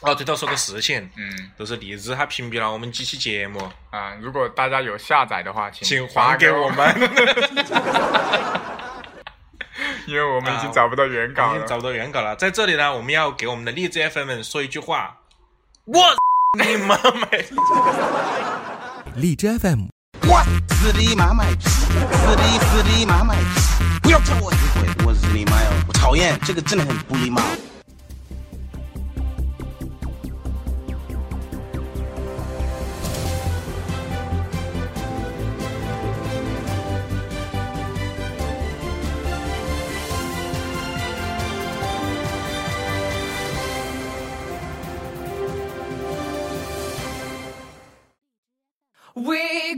[0.00, 3.58] 哦，对头，说个事情，嗯就是荔枝它屏蔽了我们几期节目，
[3.90, 6.94] 啊，如果大家有下载的话，请发还给我我，们。
[10.06, 11.56] 因为我们已经找不到原稿了。
[11.56, 12.34] 已经找不到原稿了。
[12.36, 15.18] 在这里呢，我们要给我们的荔枝 FM 们说一句话：
[15.84, 16.00] 我
[16.58, 17.44] 你妈卖！
[19.16, 19.86] 荔枝 FM
[20.26, 20.40] 我
[20.82, 27.42] 日你妈卖批，是你是你妈卖批，不要叫我死鬼，我日你妈哟，我讨厌，这个真的很不礼貌。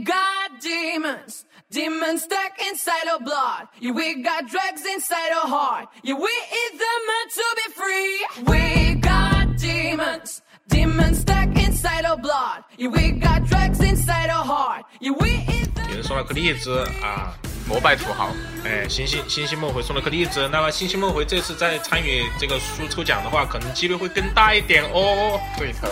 [0.00, 3.68] got demons, demons stuck inside our blood.
[3.78, 5.88] Yeah, we got drugs inside our heart.
[6.02, 8.14] Yeah, we eat them meant to be free.
[8.52, 12.64] We got demons, demons stuck inside our blood.
[12.78, 14.86] Yeah, we got drugs inside our heart.
[14.98, 15.90] Yeah, we eat them.
[15.90, 16.70] 有人送了颗荔枝
[17.02, 17.36] 啊，
[17.71, 18.27] 膜拜土豪，
[18.65, 20.45] 哎，星星星星梦回送了颗荔枝。
[20.49, 25.39] 那么星星梦回这次再参与这个书抽奖的话，可能几率会更大一点哦。
[25.57, 25.87] 对头。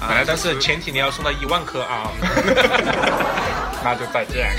[0.00, 2.12] 啊来，但是前提你要送到一万颗啊。
[3.82, 4.54] 那就再见。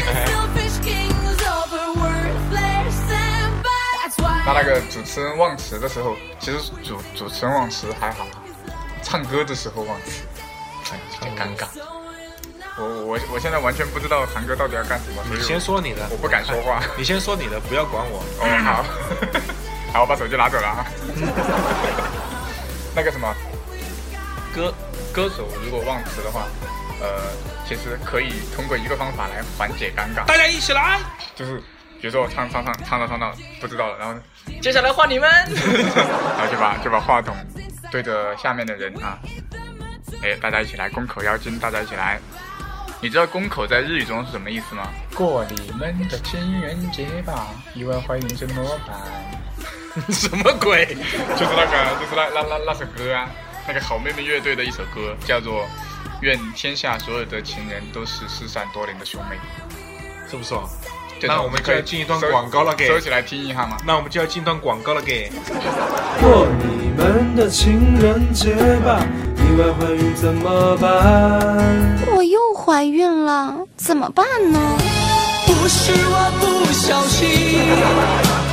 [4.46, 8.28] 那那个主持人忘词的时候，其实主主持人忘词还好，
[9.02, 10.24] 唱歌的时候忘词，
[10.92, 11.68] 哎，有点尴尬。
[12.78, 16.82] 我我我现在完全不知道韩哥到底要干什么，你先说你的，我不敢说话。
[16.98, 18.24] 你先说你的，不要管我。
[18.40, 18.86] 哦，好，
[19.94, 20.86] 好，我把手机拿走了啊。
[22.96, 23.34] 那个什么，
[24.56, 24.74] 歌
[25.14, 26.48] 歌手如果忘词的话，
[27.02, 27.22] 呃，
[27.68, 31.00] 其实可以通过一个方法来缓解尴尬，大家一起来。
[31.36, 31.58] 就是
[32.02, 34.16] 比如说我唱唱唱唱到唱到不知道了，然后
[34.62, 35.30] 接下来换你们。
[36.38, 37.36] 然后就把就把话筒
[37.92, 39.20] 对着下面的人啊，
[40.24, 42.20] 哎，大家一起来，宫口妖精，大家一起来。
[43.02, 44.88] 你知道宫口在日语中是什么意思吗？
[45.16, 49.00] 过你们的情人节吧，意外怀孕怎么办？
[50.14, 50.86] 什么鬼？
[50.86, 53.28] 就是那个，就是那那那那首歌啊，
[53.68, 55.64] 那个好妹妹乐队的一首歌，叫做
[56.22, 59.36] 《愿天下所有的情人都是失散多年的兄妹》。
[60.30, 60.54] 是不是
[61.28, 63.78] 那我们就要进一段广告了，给收起来听一下嘛。
[63.86, 65.32] 那我们就要进一段广告了，给。
[66.22, 68.54] 过你们的情人节
[68.86, 69.06] 吧，
[69.38, 71.98] 意外怀孕怎么办？
[72.16, 74.60] 我又怀孕了，怎么办呢？
[75.48, 77.28] 不是我不小心，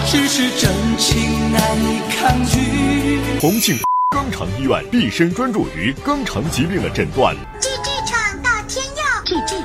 [0.06, 3.20] 只是真情难以抗拒。
[3.40, 3.76] 重庆
[4.16, 7.34] 肛肠医院毕生专注于肛肠疾病的诊断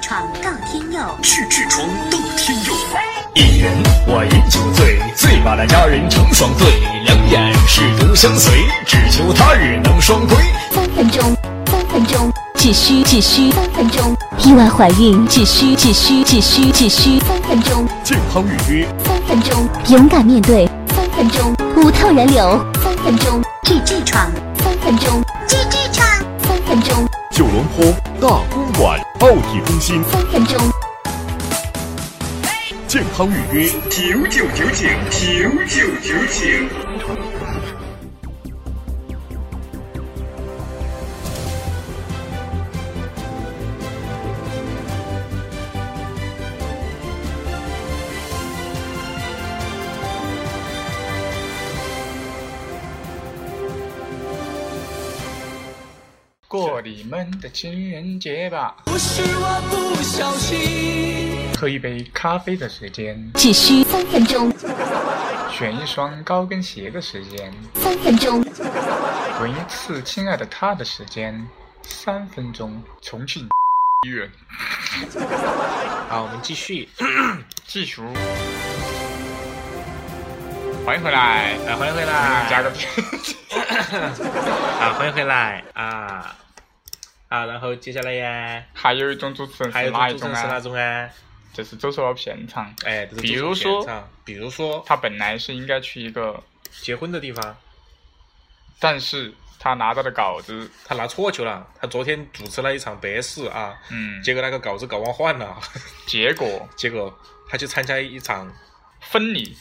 [0.04, 1.00] 床到天佑。
[1.22, 2.74] 去痔疮到天佑。
[3.36, 3.72] 一人
[4.06, 6.68] 我饮酒醉，醉把那佳人成双对，
[7.06, 10.36] 两眼是独相随，只求他日能双归。
[10.72, 11.34] 三分钟，
[11.72, 14.14] 三分钟，只需只需三分钟。
[14.40, 26.04] 意外怀孕只需只需只需只需三分钟，健康预约三分钟，勇敢面对三分钟，无痛人流三分钟治痔疮三分钟三分钟，
[27.36, 27.84] 九龙坡
[28.22, 30.56] 大公馆奥体中心三分钟。
[32.88, 34.88] 健康预约九九九九
[35.66, 36.83] 九九九
[56.96, 64.54] 你们的情人节吧，不是我不小心，喝一杯咖啡的时间，只需三分钟，
[65.52, 68.46] 选一双高跟鞋的时间，三分钟，
[69.42, 71.48] 吻一次亲爱的他的时间，
[71.82, 72.80] 三分钟。
[73.02, 73.50] 重庆。
[74.08, 74.30] 医 院
[76.10, 76.88] 好，我们继续。
[77.66, 78.04] 继续。
[80.86, 82.70] 欢迎回来，啊，欢迎回来，加个
[84.80, 85.64] 啊，欢迎回来。
[85.74, 86.38] 啊
[87.34, 90.60] 啊，然后接下来呀，还有一种主持人还有是哪一种是哪啊？
[90.60, 91.10] 种啊？
[91.52, 92.72] 就是走错了片场。
[92.86, 97.58] 哎，这是比如说主持现场比如说他本来是应该去一个结婚的地方，
[98.80, 101.68] 但是他拿到的稿子，他拿错球了。
[101.82, 105.60] 他昨天主持了一场白事啊，嗯，结果那个稿子搞忘换了，
[106.06, 107.12] 结果结果
[107.50, 108.48] 他去参加一场
[109.12, 109.58] 婚礼，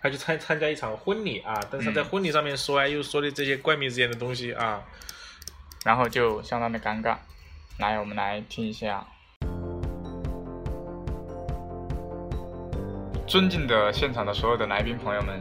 [0.00, 4.80] 他去参参加一场婚礼啊，但是他在嗯婚礼上面说啊，又说的这些怪迷之言的东西啊，
[5.84, 7.16] 然后就相当的尴尬。
[7.78, 9.06] 来，我们来听一下。
[13.26, 15.40] 尊敬的现场的所有的来宾朋友们，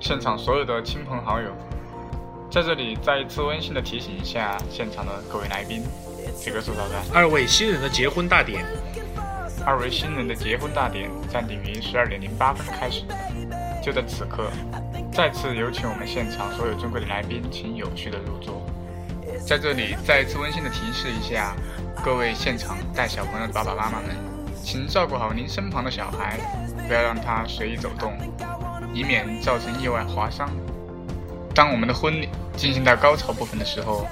[0.00, 1.50] 现场所有的亲朋好友，
[2.50, 5.84] 在这里再一次温馨的提醒一下现场的各位来宾，
[6.44, 6.94] 这个是啥子？
[7.14, 8.64] 二位新人的结婚大典。
[9.64, 13.04] 二位新人的结婚大典暂定于十二点零八分开始。
[13.82, 14.50] 就在此刻，
[15.12, 18.60] 再次有请我们现场所有尊贵的来宾，请有序的入座。
[19.46, 21.54] 在这里再一次温馨的提示一下
[22.04, 24.16] 各位现场带小朋友的爸爸妈妈们，
[24.62, 26.38] 请照顾好您身旁的小孩，
[26.86, 28.16] 不要让他随意走动，
[28.94, 30.48] 以免造成意外划伤。
[31.54, 34.06] 当我们的婚礼进行到高潮部分的时候，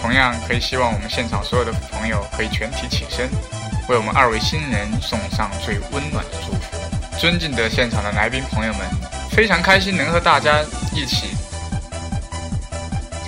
[0.00, 3.28] 同样可以希望我们现场所有的朋友可以全体起身，
[3.88, 7.18] 为我们二位新人送上最温暖的祝福。
[7.18, 8.80] 尊敬的现场的来宾朋友们，
[9.30, 10.62] 非常开心能和大家
[10.94, 11.36] 一起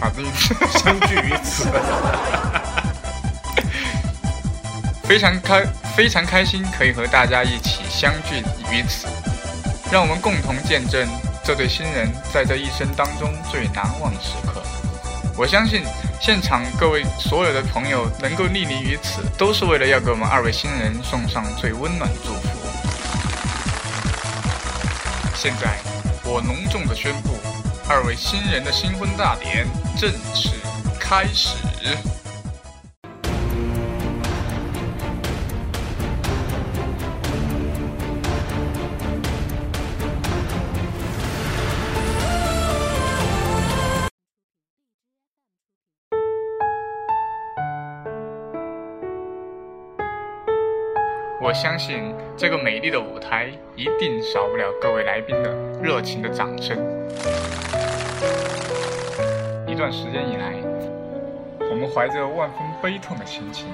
[0.02, 0.52] 啥子意思？
[0.78, 1.68] 相聚于此，
[5.06, 5.64] 非常开
[5.96, 9.06] 非常开心可以和大家一起相聚于此，
[9.92, 11.08] 让我们共同见证
[11.44, 14.60] 这对新人在这一生当中最难忘的时刻。
[15.36, 15.84] 我相信
[16.20, 22.48] 现场各位所有的朋友能够莅临于此，都是为了要给我们二位新人送上最温暖的祝福。
[25.36, 25.78] 现在，
[26.24, 27.38] 我隆重的宣布，
[27.94, 29.66] 二位新人的新婚大典
[29.98, 30.48] 正式
[30.98, 31.58] 开始。
[51.42, 55.52] 我相信这个美丽的舞台一定少不了各位来宾的
[55.82, 57.02] 热情的掌声。
[59.72, 60.52] 一段时间以来，
[61.70, 63.68] 我们怀着万分悲痛的心情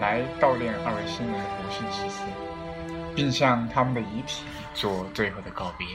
[0.00, 2.22] 来悼念二位新人的不幸逝世，
[3.14, 5.86] 并向他们的遗体做最后的告别。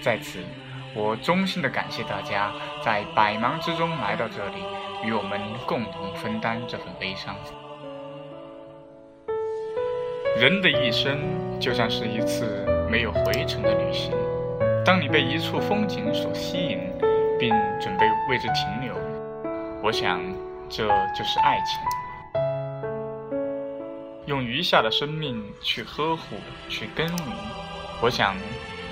[0.00, 0.38] 在此，
[0.94, 2.52] 我衷心的感谢大家
[2.84, 4.62] 在百忙之中来到这里，
[5.04, 7.34] 与我们共同分担这份悲伤。
[10.36, 11.18] 人的一生
[11.58, 14.12] 就像是一次没有回程的旅行。
[14.84, 16.78] 当你被一处风景所吸引，
[17.38, 17.50] 并
[17.80, 18.94] 准备为之停留，
[19.82, 20.20] 我想
[20.68, 21.78] 这就是爱情。
[24.26, 26.36] 用余下的生命去呵护、
[26.68, 27.16] 去耕耘，
[28.00, 28.34] 我想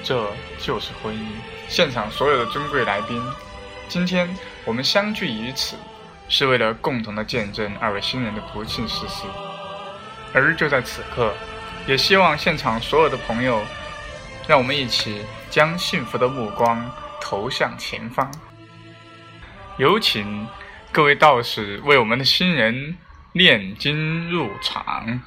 [0.02, 1.24] 这就是婚姻。
[1.66, 3.20] 现场所有的尊贵来宾，
[3.88, 4.28] 今天
[4.64, 5.76] 我们相聚于此，
[6.28, 9.24] 是为了共同的见证二位新人的不幸逝世。
[10.32, 11.32] 而就在此刻，
[11.86, 13.60] 也希望现场所有的朋友，
[14.46, 16.84] 让我们一起将幸福的目光
[17.34, 18.30] 投向前方。
[19.76, 20.46] 有请
[20.92, 22.96] 各位道士为我们的新人
[23.32, 25.20] 念经入场。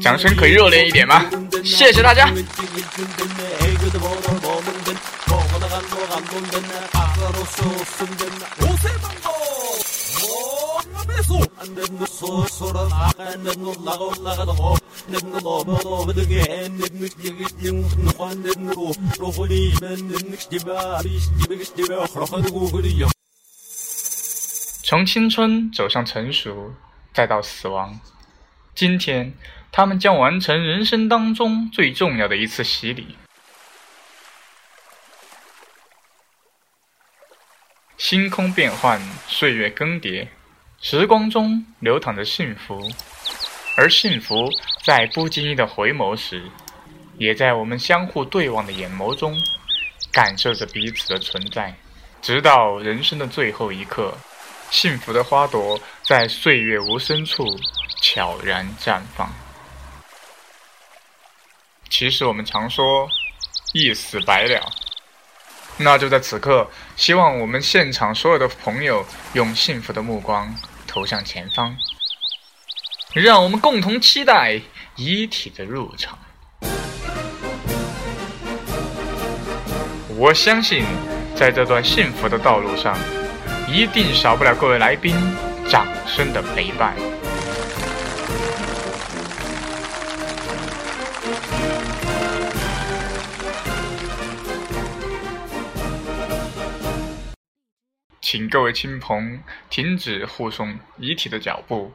[0.00, 1.28] 掌声可以热烈一点吗？
[1.64, 2.30] 谢谢大家。
[24.84, 26.72] 从青春走向成熟，
[27.12, 27.98] 再到死亡，
[28.74, 29.34] 今天
[29.72, 33.16] 他们将完成人生当中最重要的一次洗礼。
[37.96, 40.28] 星空变幻，岁月更迭。
[40.80, 42.80] 时光中流淌着幸福，
[43.76, 44.48] 而幸福
[44.84, 46.44] 在不经意的回眸时，
[47.18, 49.36] 也在我们相互对望的眼眸中，
[50.12, 51.74] 感受着彼此的存在，
[52.22, 54.16] 直到人生的最后一刻，
[54.70, 57.44] 幸福的花朵在岁月无声处
[58.00, 59.28] 悄然绽放。
[61.90, 63.08] 其实我们常说，
[63.74, 64.72] 一死百了。
[65.80, 70.52] 那就在此刻，希望我们现场所有的朋友用幸福的目光
[70.86, 71.76] 投向前方，
[73.14, 74.60] 让我们共同期待
[74.96, 76.18] 遗体的入场。
[80.16, 80.84] 我相信，
[81.36, 82.98] 在这段幸福的道路上，
[83.68, 85.14] 一定少不了各位来宾
[85.68, 86.96] 掌声的陪伴。
[98.30, 101.90] 请各位亲朋停止护送遗体的脚步，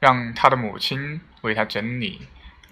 [0.00, 2.26] 让他的母亲为他整理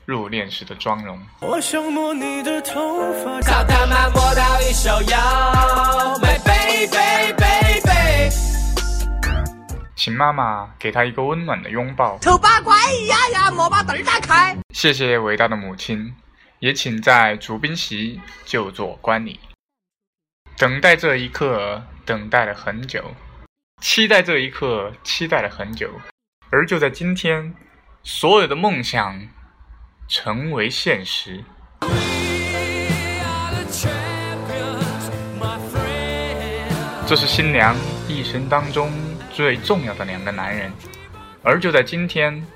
[0.07, 1.21] 入殓时的妆容。
[1.42, 5.19] 我想摸你的头发，操他妈摸到一手妖
[6.23, 8.31] ，My baby baby。
[9.95, 12.19] 请妈妈给他一个温暖的拥抱。
[12.21, 12.75] 丑八怪
[13.11, 14.57] 呀呀，莫把灯打开。
[14.71, 16.14] 谢谢伟大的母亲，
[16.61, 19.38] 也请在主宾席就坐观礼。
[20.57, 23.00] 等待这一刻，等待了很久；
[23.80, 25.90] 期待这一刻，期待了很久。
[26.50, 27.54] 而就在今天，
[28.02, 29.21] 所有的梦想
[30.09, 31.42] 成为现实。
[37.06, 37.76] 这是新娘
[38.09, 38.90] 一生当中
[39.32, 40.73] 最重要的两个男人，
[41.42, 42.47] 而就在今天，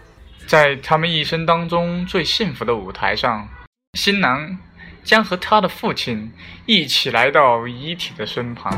[0.46, 3.48] 在他们一生当中最幸福的舞台上，
[3.94, 4.58] 新郎
[5.04, 6.32] 将和他的父亲
[6.64, 8.72] 一起来到遗体的身旁。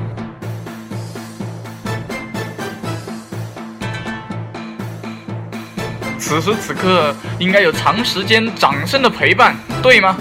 [6.29, 10.15] 此时此刻，应该有长时间掌声的陪伴，对吗？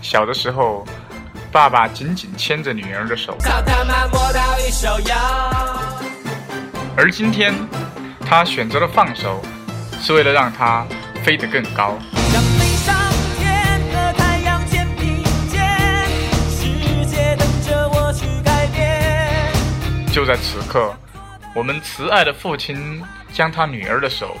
[0.00, 0.86] 小的时候，
[1.52, 3.36] 爸爸紧紧牵着女儿的手，
[6.96, 7.52] 而今天，
[8.26, 9.42] 他选择了放手，
[10.00, 10.86] 是为了让她
[11.22, 11.98] 飞得更高。
[20.18, 20.92] 就在此刻，
[21.54, 23.00] 我们慈爱的父亲
[23.32, 24.36] 将他女儿的手。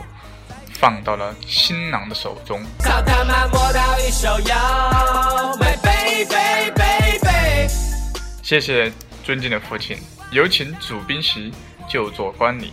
[0.72, 2.60] 放到了新郎的手中。
[8.42, 8.92] 谢谢
[9.22, 9.96] 尊敬的父亲，
[10.32, 11.52] 有请主宾席
[11.88, 12.72] 就坐观礼。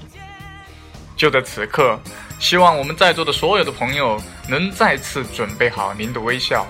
[1.15, 1.99] 就在此刻，
[2.39, 4.19] 希望我们在座的所有的朋友
[4.49, 6.65] 能再次准备好您的微笑。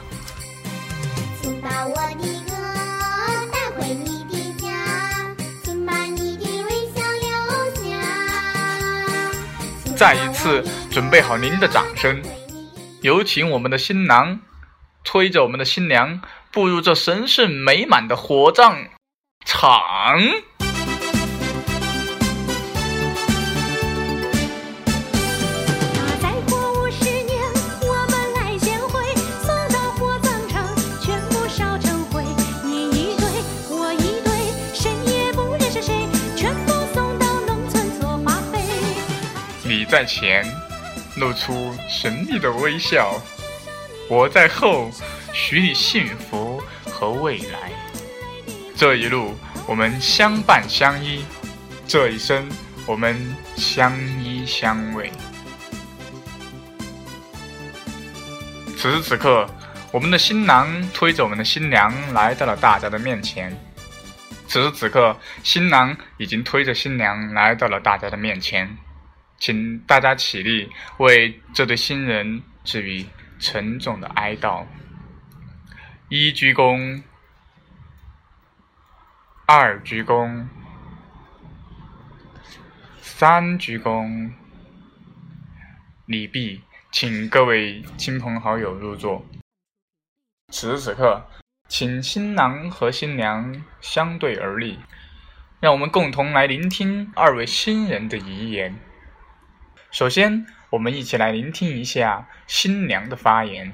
[1.42, 2.45] 请把我的
[9.96, 10.64] 再一次。
[10.92, 12.22] 准备好您的掌声，
[13.02, 14.40] 有请我们的新郎
[15.04, 16.22] 推着我们的新娘
[16.52, 18.78] 步入这神圣美满的火葬
[19.46, 20.18] 场。
[39.96, 40.46] 在前。
[41.16, 43.18] 露出神秘的微笑，
[44.10, 44.92] 我在后，
[45.32, 47.72] 许你幸福和未来。
[48.75, 49.34] 这一路
[49.66, 51.24] 我们相伴相依，
[51.88, 52.50] 这一生
[52.86, 55.10] 我们相依相偎。
[58.75, 59.50] 此时此刻，
[59.94, 63.58] 我们的新郎推着我们的新娘来到了大家的面前。
[64.50, 68.78] 此时此刻，新郎已经推着新娘来到了大家的面前。
[69.46, 73.06] 请大家起立，为这对新人致以
[73.38, 74.66] 沉重的哀悼。
[76.10, 77.04] 一鞠躬，
[79.46, 80.48] 二鞠躬，
[83.00, 84.32] 三鞠躬。
[86.08, 89.24] 礼毕，请各位亲朋好友入座。
[90.52, 91.24] 此时此刻，
[91.70, 94.80] 请新郎和新娘相对而立，
[95.60, 98.75] 让我们共同来聆听二位新人的遗言。
[99.96, 103.72] 首先，我们一起来聆听一下新娘的发言。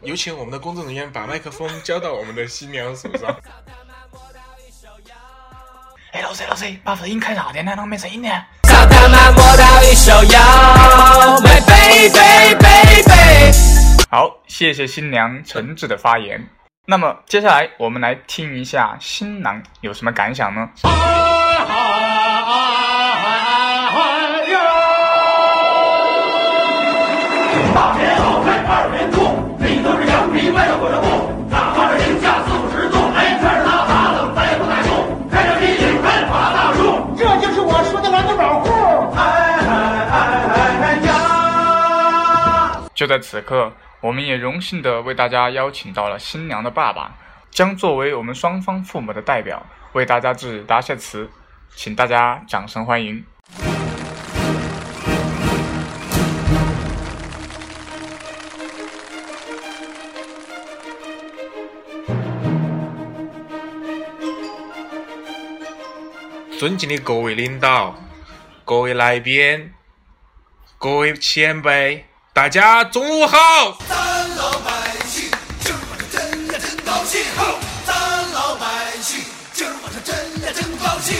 [0.00, 3.36] 有请我们的工作人员把麦克风交到我们的新娘手上。
[6.14, 8.28] 哎，老师，老师，把声音开大点，难道没声音呢？
[14.08, 16.46] 好，谢谢新娘诚挚的发言。
[16.86, 20.70] 那么，接下来我们来听一下新郎有什么感想呢？
[42.94, 47.10] 就在此刻，我们也荣幸的为大家邀请到了新娘的爸爸，
[47.50, 51.28] 将作为我们双方父母的代表，为大家致答谢词，
[51.74, 53.24] 请大家掌声欢迎。
[66.62, 67.92] 尊敬的各位领导、
[68.64, 69.72] 各位来宾、
[70.78, 72.06] 各位前辈。
[72.32, 73.76] 大家中午好！
[73.88, 74.70] 咱老百
[75.04, 75.28] 姓
[75.58, 77.20] 今儿晚上真呀真高兴，
[77.84, 81.16] 咱老百姓今儿晚上真呀真高兴，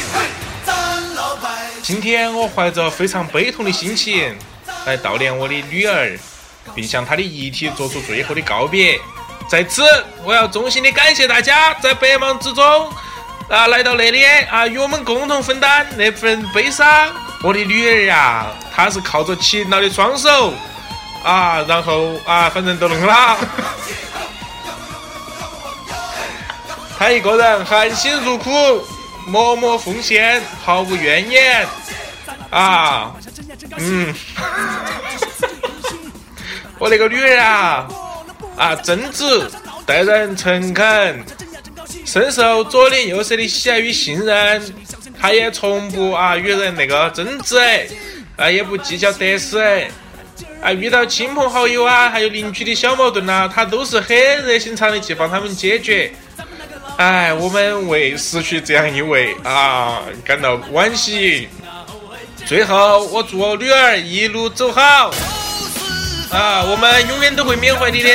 [0.64, 1.82] 咱老百姓。
[1.82, 4.38] 今天我怀着非常悲痛的心情
[4.87, 6.16] 来悼念我的女儿，
[6.72, 9.00] 并向她的遗体做出最后的告别。
[9.50, 9.82] 在此，
[10.22, 12.92] 我要衷心的感谢大家在百忙之中
[13.52, 16.87] 啊来到那里啊，与我们共同分担那份悲伤。
[17.42, 20.54] 我的女儿呀，她是靠着勤劳的双手
[21.23, 23.37] 啊，然后啊，反正都弄了。
[26.99, 28.50] 她一个人含辛茹苦，
[29.26, 31.68] 默默奉献，毫无怨言
[32.49, 33.12] 啊，
[33.76, 34.14] 嗯。
[36.78, 37.87] 我那个女儿啊，
[38.56, 39.47] 啊，正直，
[39.85, 41.23] 待人诚恳，
[42.04, 44.62] 深受左邻右舍的喜爱与信任。
[45.20, 47.56] 他也从不啊与人那个争执，
[48.37, 49.58] 啊，也不计较得失。
[50.61, 56.12] 啊，遇到亲朋好友啊，还有邻居的小矛盾呐，他都是很热心肠的去帮他们解决。
[56.96, 61.49] 哎，我们为失去这样一位啊感到惋惜。
[62.44, 65.12] 最后，我祝我女儿一路走好。
[66.30, 68.11] 啊，我们永远都会缅怀你的。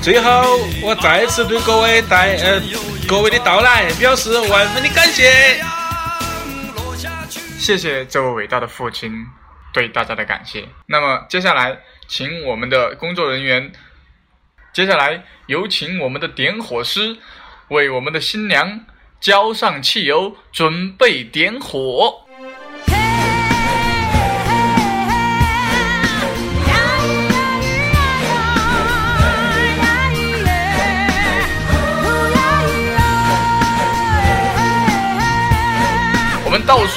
[0.00, 2.60] 最后，我再次对各位带呃
[3.06, 5.60] 各位的到来表示万分的感谢。
[7.58, 9.26] 谢谢这位伟大的父亲
[9.72, 10.66] 对大家的感谢。
[10.86, 13.70] 那么接下来，请我们的工作人员，
[14.72, 17.18] 接下来有请我们的点火师
[17.68, 18.86] 为我们的新娘
[19.20, 22.27] 浇上汽油，准备点火。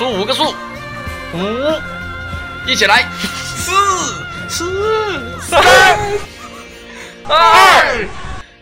[0.01, 0.43] 数五个数，
[1.35, 1.37] 五，
[2.65, 3.05] 一起来，
[3.55, 3.71] 四，
[4.49, 5.61] 四，三，
[7.27, 8.07] 二，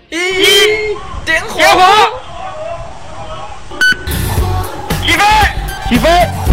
[0.10, 0.18] 一，
[1.24, 2.10] 点火，点火，
[5.02, 5.24] 起飞，
[5.88, 6.49] 起飞。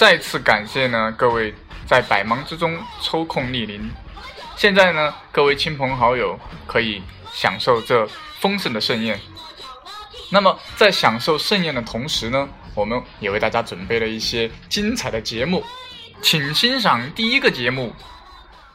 [0.00, 1.54] 再次感谢呢各位
[1.86, 3.90] 在百忙之中抽空莅临。
[4.56, 7.02] 现在呢，各位亲朋好友可以
[7.34, 8.08] 享受这
[8.38, 9.20] 丰盛的盛宴。
[10.30, 15.62] 那么在享受盛宴的同时呢，我们也为大家准备了一些精彩的节目，
[16.22, 17.94] 请欣赏第一个节目，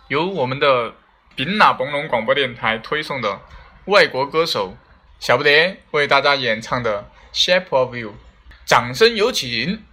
[0.10, 0.94] 由我们的
[1.36, 3.42] 宾纳崩隆广播电台推送的
[3.86, 4.78] 外国歌手
[5.20, 8.12] 小不得为大家演唱的《Shape of You》。
[8.68, 9.84] 掌声有请。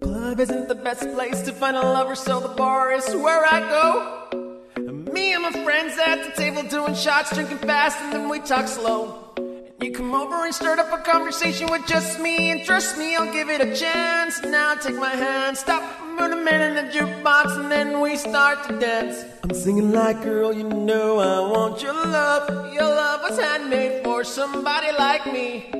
[0.00, 3.60] Club isn't the best place to find a lover, so the bar is where I
[3.60, 4.82] go.
[5.12, 8.66] Me and my friends at the table doing shots, drinking fast, and then we talk
[8.66, 9.32] slow.
[9.36, 13.14] And you come over and start up a conversation with just me, and trust me,
[13.16, 14.40] I'll give it a chance.
[14.42, 15.82] Now take my hand, stop,
[16.16, 19.24] put a man in the jukebox, and then we start to dance.
[19.42, 22.72] I'm singing like, girl, you know I want your love.
[22.72, 25.79] Your love was handmade for somebody like me.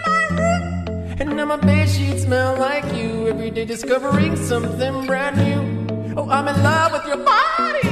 [1.35, 3.27] now my bed sheets smell like you.
[3.27, 6.15] Every day discovering something brand new.
[6.17, 7.89] Oh, I'm in love with your body.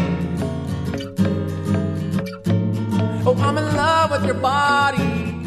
[3.26, 5.42] Oh, I'm in love with your body.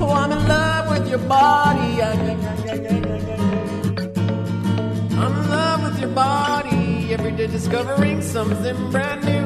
[0.00, 2.02] Oh, I'm in love with your body.
[2.02, 2.30] I'm
[5.32, 7.12] in love with your body.
[7.12, 9.44] Every day discovering something brand new.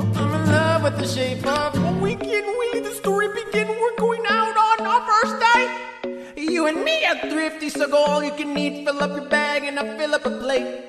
[0.00, 2.46] Oh, I'm in love with the shape of a weekend.
[2.58, 3.68] We the story begin.
[3.68, 4.56] We're going out
[5.06, 5.74] first date.
[6.36, 8.84] You and me are thrifty, so go all you can eat.
[8.84, 10.84] Fill up your bag and I fill up a plate.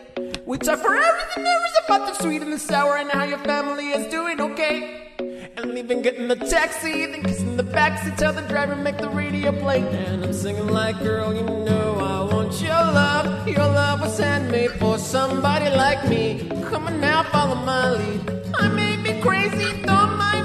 [0.45, 3.39] We talk for everything there is about the sweet and the sour and how your
[3.39, 5.11] family is doing okay.
[5.57, 9.51] And leaving, getting the taxi, then kissing the backseat, tell the driver make the radio
[9.51, 9.81] play.
[9.81, 13.47] And I'm singing like, girl, you know I want your love.
[13.47, 16.47] Your love was handmade for somebody like me.
[16.69, 18.53] Come on now, follow my lead.
[18.55, 20.44] I may be crazy, don't mind.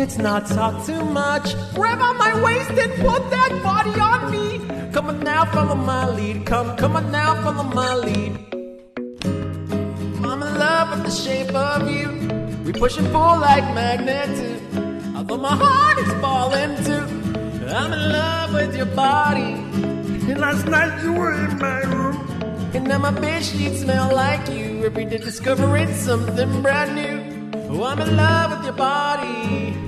[0.00, 1.56] It's not talk too much.
[1.74, 4.92] Grab on my waist and put that body on me.
[4.92, 6.46] Come on now, follow my lead.
[6.46, 8.32] Come, come on now, follow my lead.
[10.24, 12.08] I'm in love with the shape of you.
[12.64, 14.40] We push and pull like magnets.
[15.16, 17.06] Although my heart is falling too.
[17.68, 19.54] I'm in love with your body.
[20.30, 22.16] And last night you were in my room.
[22.72, 24.84] And now my bed sheets smell like you.
[24.86, 27.38] Every day discovering something brand new.
[27.70, 29.87] Oh, I'm in love with your body.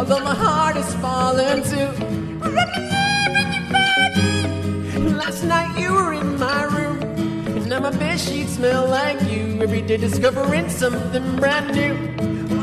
[0.00, 1.90] Although my heart is falling too.
[5.12, 7.02] Last night you were in my room,
[7.54, 9.60] and now my bed sheets smell like you.
[9.60, 11.92] Every day discovering something brand new.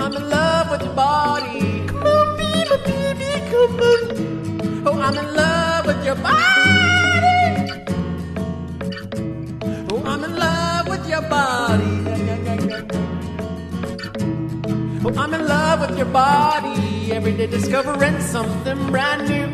[0.01, 1.85] I'm in love with your body.
[1.85, 4.87] Come on, be my baby, come on.
[4.87, 6.71] Oh, I'm in love with your body.
[9.91, 11.93] Oh, I'm in love with your body.
[15.05, 16.96] Oh, I'm in love with your body.
[17.09, 19.45] Every day discovering something brand new.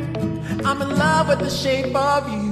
[0.65, 2.42] I'm in love with the shape of you.